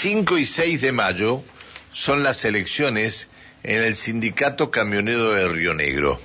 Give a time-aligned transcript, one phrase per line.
[0.00, 1.42] 5 y 6 de mayo
[1.90, 3.26] son las elecciones
[3.64, 6.20] en el sindicato camionero de Río Negro.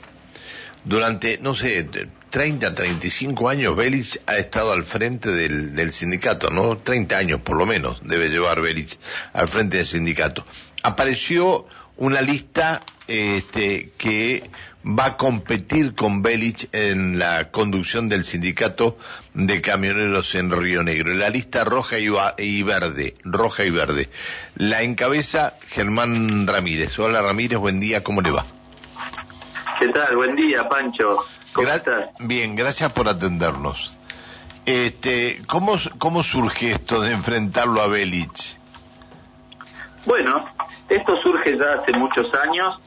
[0.85, 1.83] Durante, no sé,
[2.29, 6.77] 30, 35 años, Belich ha estado al frente del, del, sindicato, ¿no?
[6.77, 8.99] 30 años por lo menos debe llevar Belich
[9.33, 10.45] al frente del sindicato.
[10.83, 11.65] Apareció
[11.97, 14.49] una lista este, que
[14.85, 18.97] va a competir con Belich en la conducción del sindicato
[19.33, 21.13] de camioneros en Río Negro.
[21.13, 24.09] La lista roja y, verde, roja y verde.
[24.55, 26.97] La encabeza Germán Ramírez.
[26.99, 28.45] Hola Ramírez, buen día, ¿cómo le va?
[29.79, 30.15] ¿Qué tal?
[30.15, 31.17] Buen día, Pancho.
[31.53, 32.09] ¿Cómo estás?
[32.19, 33.95] Bien, gracias por atendernos.
[34.65, 38.57] Este, ¿cómo, ¿Cómo surge esto de enfrentarlo a Belich?
[40.05, 40.45] Bueno,
[40.89, 42.79] esto surge ya hace muchos años.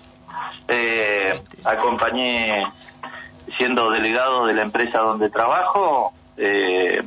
[0.69, 2.65] Eh, acompañé
[3.57, 7.03] siendo delegado de la empresa donde trabajo, eh,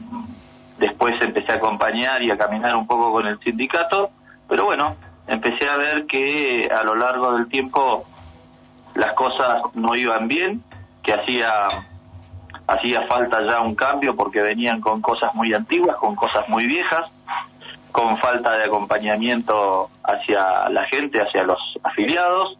[0.78, 4.10] después empecé a acompañar y a caminar un poco con el sindicato,
[4.48, 4.96] pero bueno,
[5.28, 8.06] empecé a ver que a lo largo del tiempo
[8.96, 10.64] las cosas no iban bien,
[11.04, 11.52] que hacía
[12.68, 17.10] hacía falta ya un cambio porque venían con cosas muy antiguas, con cosas muy viejas,
[17.92, 22.58] con falta de acompañamiento hacia la gente, hacia los afiliados,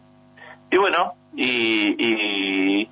[0.70, 2.86] y bueno, y,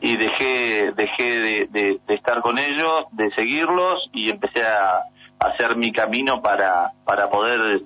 [0.00, 5.04] y, dejé, dejé de, estar con ellos, de seguirlos y empecé a,
[5.38, 7.80] hacer mi camino para, para poder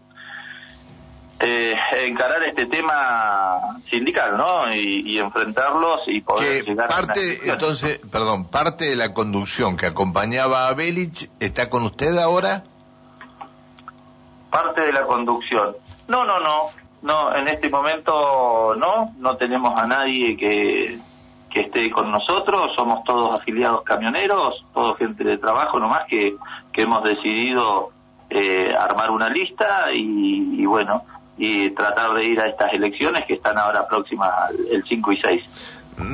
[1.38, 1.74] eh,
[2.06, 4.74] encarar este tema sindical, ¿no?
[4.74, 10.68] Y, enfrentarlos y poder llegar parte, a entonces, perdón, parte de la conducción que acompañaba
[10.68, 12.64] a Belich está con usted ahora.
[14.54, 15.74] Parte de la conducción.
[16.06, 16.70] No, no, no.
[17.02, 20.96] No, en este momento no, no tenemos a nadie que,
[21.50, 26.36] que esté con nosotros, somos todos afiliados camioneros, todos gente de trabajo nomás que,
[26.72, 27.90] que hemos decidido
[28.30, 31.04] eh, armar una lista y, bueno,
[31.36, 34.30] y tratar de ir a estas elecciones que están ahora próximas
[34.70, 35.42] el 5 y 6.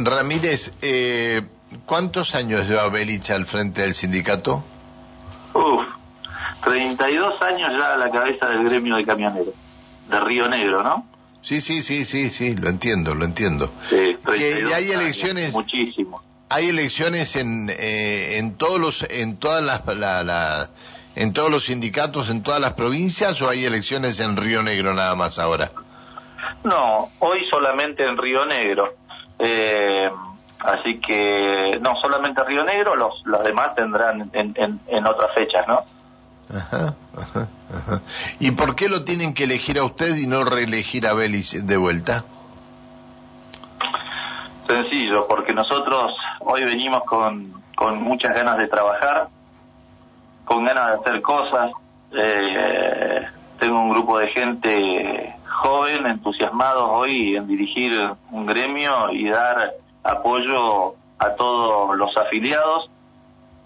[0.05, 1.43] Ramírez, eh,
[1.85, 4.65] ¿cuántos años lleva Belich al frente del sindicato?
[5.55, 5.87] Uf,
[6.71, 9.55] 32 años ya a la cabeza del gremio de camioneros
[10.09, 11.05] de Río Negro, ¿no?
[11.43, 13.71] Sí, sí, sí, sí, sí, lo entiendo, lo entiendo.
[13.89, 16.23] Sí, y hay elecciones, muchísimo.
[16.49, 20.71] Hay elecciones en, eh, en todos los, en todas las, la,
[21.17, 25.15] en todos los sindicatos, en todas las provincias, o hay elecciones en Río Negro nada
[25.15, 25.71] más ahora.
[26.65, 28.95] No, hoy solamente en Río Negro.
[29.39, 30.11] Eh,
[30.61, 35.67] así que no solamente Río Negro, los, los demás tendrán en, en, en otras fechas,
[35.67, 35.85] ¿no?
[36.53, 38.01] Ajá, ajá, ajá.
[38.41, 41.77] ¿Y por qué lo tienen que elegir a usted y no reelegir a Belis de
[41.77, 42.25] vuelta?
[44.69, 49.29] Sencillo, porque nosotros hoy venimos con, con muchas ganas de trabajar,
[50.45, 51.71] con ganas de hacer cosas.
[52.13, 53.27] Eh,
[53.61, 57.93] tengo un grupo de gente joven, entusiasmados hoy en dirigir
[58.31, 59.73] un gremio y dar
[60.03, 62.91] apoyo a todos los afiliados.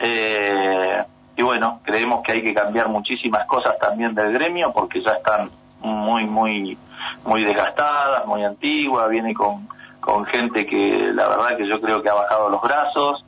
[0.00, 1.04] Eh,
[1.36, 5.50] y bueno, creemos que hay que cambiar muchísimas cosas también del gremio porque ya están
[5.80, 6.78] muy, muy,
[7.24, 9.68] muy desgastadas, muy antiguas, viene con,
[10.00, 13.24] con gente que la verdad que yo creo que ha bajado los brazos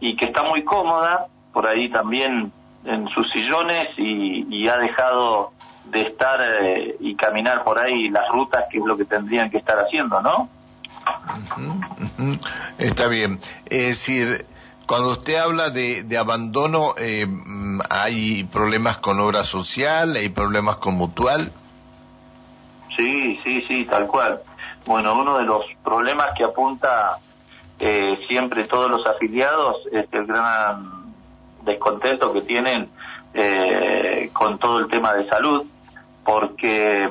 [0.00, 2.52] y que está muy cómoda por ahí también
[2.84, 5.52] en sus sillones y, ha dejado
[5.86, 9.58] de estar eh, y caminar por ahí las rutas que es lo que tendrían que
[9.58, 10.48] estar haciendo, ¿no?
[12.78, 13.40] Está bien.
[13.66, 14.46] Es decir,
[14.92, 17.26] cuando usted habla de, abandono, eh,
[17.88, 20.16] ¿hay problemas con obra social?
[20.16, 21.50] ¿Hay problemas con mutual?
[22.94, 24.42] Sí, sí, sí, tal cual.
[24.84, 27.16] Bueno, uno de los problemas que apunta
[27.80, 31.14] eh, siempre todos los afiliados es el gran
[31.64, 32.90] descontento que tienen
[33.32, 35.64] eh, con todo el tema de salud,
[36.22, 37.08] porque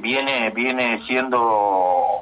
[0.00, 2.13] viene viene siendo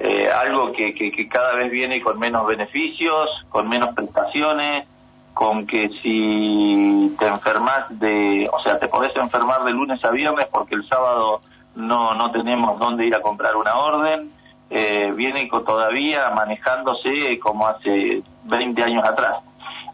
[0.00, 4.86] eh, algo que, que, cada vez viene con menos beneficios, con menos prestaciones,
[5.34, 10.46] con que si te enfermas de, o sea, te podés enfermar de lunes a viernes
[10.52, 11.40] porque el sábado
[11.74, 14.30] no, no tenemos dónde ir a comprar una orden,
[14.70, 19.38] eh, viene todavía manejándose como hace 20 años atrás.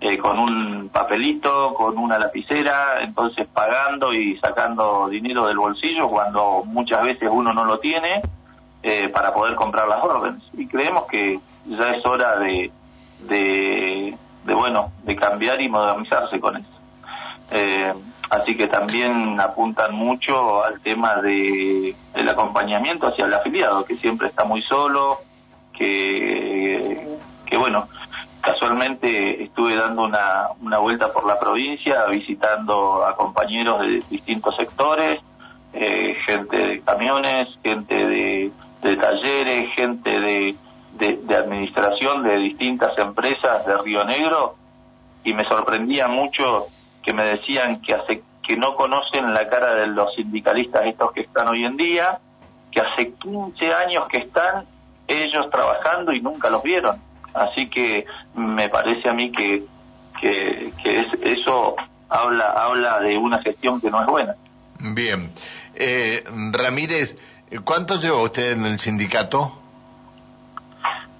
[0.00, 6.62] Eh, con un papelito, con una lapicera, entonces pagando y sacando dinero del bolsillo cuando
[6.66, 8.20] muchas veces uno no lo tiene
[8.86, 10.42] eh, para poder comprar las órdenes.
[10.52, 12.70] Y creemos que ya es hora de,
[13.20, 14.14] de,
[14.44, 16.68] bueno, de cambiar y modernizarse con eso.
[17.50, 17.94] Eh,
[18.28, 24.28] así que también apuntan mucho al tema de, del acompañamiento hacia el afiliado, que siempre
[24.28, 25.20] está muy solo,
[25.72, 27.08] que,
[27.46, 27.88] que bueno,
[28.42, 35.22] casualmente estuve dando una, una vuelta por la provincia, visitando a compañeros de distintos sectores,
[35.72, 38.52] eh, gente de camiones, gente de,
[38.96, 40.56] talleres, gente de,
[40.98, 44.56] de, administración de distintas empresas de Río Negro
[45.24, 46.66] y me sorprendía mucho
[47.02, 51.22] que me decían que hace que no conocen la cara de los sindicalistas estos que
[51.22, 52.18] están hoy en día,
[52.70, 54.66] que hace 15 años que están
[55.08, 57.00] ellos trabajando y nunca los vieron.
[57.32, 58.04] Así que
[58.34, 59.64] me parece a mí que,
[60.20, 61.74] que, es, eso
[62.08, 64.34] habla, habla de una gestión que no es buena.
[64.78, 65.30] Bien.
[65.74, 66.22] Eh,
[66.52, 67.16] Ramírez,
[67.64, 69.52] ¿cuánto lleva usted en el sindicato?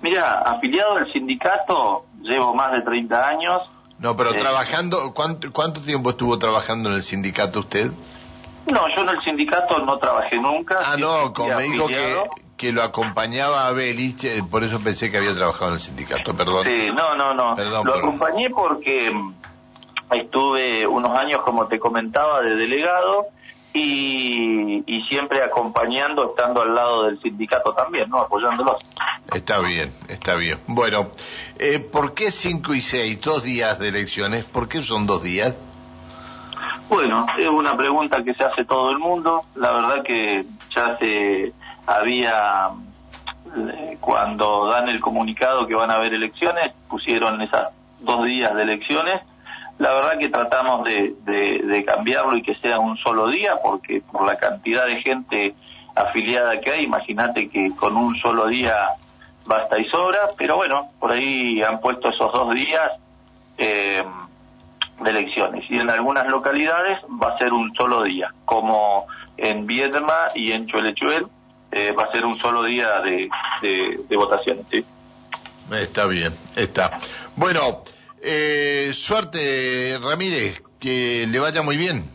[0.03, 3.63] Mira, afiliado al sindicato llevo más de 30 años.
[3.99, 7.91] No, pero eh, trabajando, ¿cuánto, ¿cuánto tiempo estuvo trabajando en el sindicato usted?
[8.71, 10.79] No, yo en el sindicato no trabajé nunca.
[10.85, 12.23] Ah, no, como me dijo que,
[12.57, 16.37] que lo acompañaba a Belich, eh, por eso pensé que había trabajado en el sindicato,
[16.37, 16.65] perdón.
[16.65, 17.55] Sí, no, no, no.
[17.57, 19.35] lo acompañé porque mm,
[20.13, 23.27] estuve unos años, como te comentaba, de delegado
[23.75, 28.21] y, y, siempre acompañando, estando al lado del sindicato también, ¿no?
[28.21, 28.77] Apoyándolos.
[29.33, 30.61] Está bien, está bien.
[30.69, 31.09] Bueno,
[31.59, 34.45] eh, ¿por qué 5 y 6, dos días de elecciones?
[34.45, 35.57] ¿Por qué son dos días?
[36.89, 39.43] Bueno, es una pregunta que se hace todo el mundo.
[39.57, 40.45] La verdad que
[40.75, 41.53] ya se
[41.85, 42.69] había,
[43.57, 47.71] eh, cuando dan el comunicado que van a haber elecciones, pusieron esas
[48.01, 49.21] dos días de elecciones.
[49.79, 54.25] La verdad que tratamos de, de, cambiarlo y que sea un solo día, porque por
[54.25, 55.55] la cantidad de gente
[55.95, 58.91] afiliada que hay, imagínate que con un solo día
[59.45, 62.93] basta y sobra, pero bueno, por ahí han puesto esos dos días.
[63.59, 64.05] Eh,
[65.03, 69.07] de elecciones y en algunas localidades va a ser un solo día, como
[69.37, 71.27] en Viedma y en Chuelechuel
[71.73, 73.29] eh, va a ser un solo día de,
[74.17, 74.65] votaciones.
[75.73, 76.99] Está bien, está.
[77.35, 77.83] Bueno,
[78.25, 82.11] eh, suerte Ramírez, que le vaya muy bien.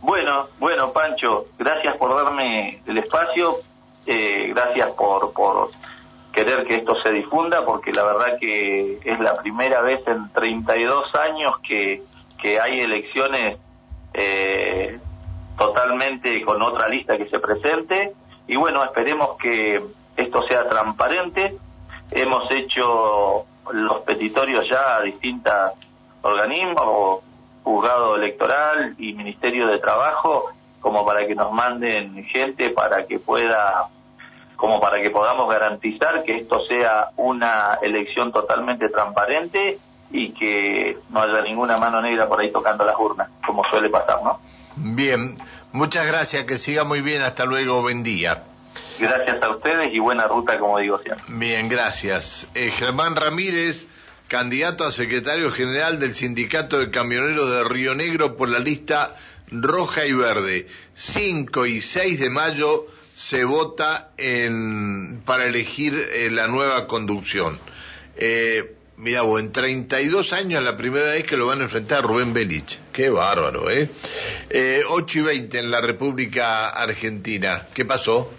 [0.00, 3.60] Bueno, bueno Pancho, gracias por darme el espacio,
[4.06, 5.70] eh, gracias por, por
[6.32, 11.14] querer que esto se difunda porque la verdad que es la primera vez en 32
[11.14, 12.02] años que,
[12.40, 13.58] que hay elecciones
[14.14, 14.98] eh,
[15.58, 18.12] totalmente con otra lista que se presente
[18.46, 19.82] y bueno, esperemos que
[20.16, 21.56] esto sea transparente.
[22.10, 25.54] Hemos hecho los petitorios ya a distintos
[26.22, 27.20] organismos,
[27.62, 30.50] juzgado electoral y Ministerio de Trabajo,
[30.80, 33.88] como para que nos manden gente para que pueda
[34.56, 39.78] como para que podamos garantizar que esto sea una elección totalmente transparente
[40.10, 44.22] y que no haya ninguna mano negra por ahí tocando las urnas, como suele pasar,
[44.22, 44.38] ¿no?
[44.76, 45.36] Bien,
[45.72, 48.44] muchas gracias, que siga muy bien, hasta luego, buen día.
[48.98, 51.24] Gracias a ustedes y buena ruta, como digo siempre.
[51.28, 52.46] Bien, gracias.
[52.54, 53.86] Eh, Germán Ramírez,
[54.28, 59.16] candidato a secretario general del Sindicato de Camioneros de Río Negro por la lista
[59.50, 60.66] roja y verde.
[60.94, 67.58] 5 y 6 de mayo se vota en, para elegir eh, la nueva conducción.
[68.16, 72.32] Eh, mira vos, en 32 años la primera vez que lo van a enfrentar Rubén
[72.32, 72.78] Belich.
[72.92, 73.90] Qué bárbaro, ¿eh?
[74.50, 77.66] eh 8 y 20 en la República Argentina.
[77.74, 78.30] ¿Qué pasó?